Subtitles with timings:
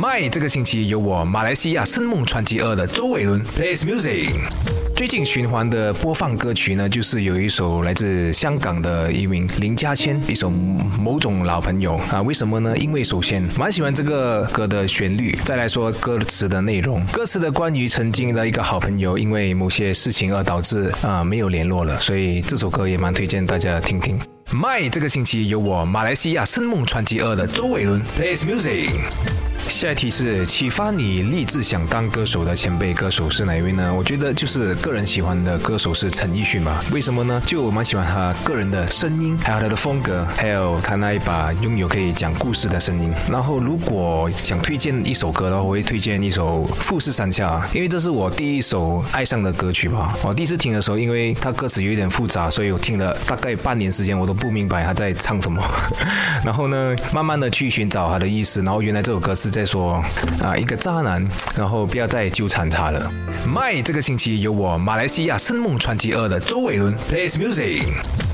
[0.00, 4.30] My 这个星期有我马来西亚声梦传奇二的周伟伦 plays music。
[4.96, 12.22] 最近循环的播放歌曲呢，就是有一首来自香港的一名林家谦，一首某种老朋友啊。
[12.22, 12.74] 为什么呢？
[12.78, 17.04] 因为首先蛮喜欢这个歌的旋律，再来说歌词的内容。
[17.12, 24.18] 歌词的关于曾经的一个好朋友，因为某些事情而导致啊没有联络了，所以这首歌也蛮推荐大家听听。
[24.50, 28.88] My 这个星期有我马来西亚声梦传奇二的周伟伦 plays music。
[29.70, 33.94] 下一题是启发你立志想当歌手的前辈歌手是哪一位呢？
[33.96, 36.84] 我觉得就是个人喜欢的歌手是陈奕迅吧。
[36.92, 37.40] 为什么呢？
[37.46, 43.14] 就我蛮喜欢他个人的声音，还有他的风格，还有他那一把拥有可以讲故事的声音。
[43.30, 50.14] 然后如果想推荐一首歌的话，我会推荐一首《富士山下》，因为这是我第一首爱上的歌曲吧。
[50.24, 55.62] 我第一次听的时候，因为他歌词有一点复杂，所以我听了大概半年时间，我都不明白他在唱什么。
[56.44, 59.59] 然后呢，慢慢的去寻找他的意思，然后原来这首歌是在。
[59.60, 60.02] 在说
[60.42, 61.22] 啊，一个渣男，
[61.54, 63.12] 然后不要再纠缠他了。
[63.46, 67.82] My 这个星期有我马来西亚声梦传奇二的周伟伦 plays music。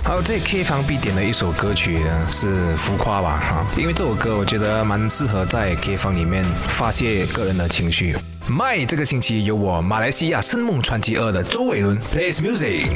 [0.05, 8.15] 好，在 K 房必点的一首歌曲呢是浮夸吧哈，因为这首歌我觉得蛮适合在 K 房里面发泄个人的情绪。
[8.49, 12.87] My 这个星期有我马来西亚声梦传奇二的周伟伦 plays music。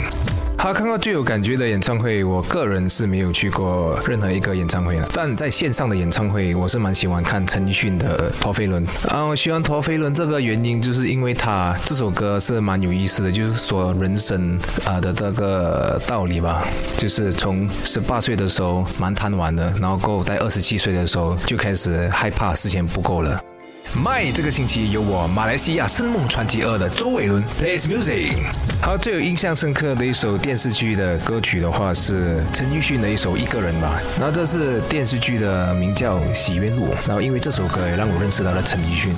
[0.61, 5.08] 好，看到最有感觉的演唱会，我个人是没有去过任何一个演唱会的。
[5.14, 9.22] 但在线上的演唱会，我是蛮喜欢看陈奕迅的《陀飞轮》啊。
[9.22, 16.62] 我喜欢《陀飞轮》这个原因，就是因为他这首歌是蛮有意思的，就是说人生啊的这个道理吧。
[16.98, 23.42] 就是从十八岁的时候蛮贪玩的，然后过在二十七岁的时候就开始害怕时间不够了。
[23.96, 28.36] My 这个星期有我马来西亚声梦传奇二的周伟伦 plays music。
[28.80, 34.00] 好，最有印象深刻的一首电视剧的歌曲的话是陈奕迅的一首《一个人》吧。
[34.18, 39.14] 然后这是电视剧的名叫《洗冤录》，然后因为这首歌也让我认识到了陈奕迅。